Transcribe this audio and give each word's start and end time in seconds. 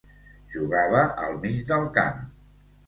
Jugava 0.55 1.03
al 1.27 1.39
mig 1.45 1.63
del 1.75 1.87
camp. 2.01 2.29